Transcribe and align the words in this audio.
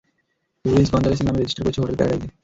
Luis 0.65 0.89
Gonzales 0.93 1.19
এর 1.21 1.25
নামে 1.27 1.39
registrar 1.39 1.65
করেছে, 1.65 1.81
হোটেল 1.81 1.97
প্যারাডাইজে। 1.99 2.27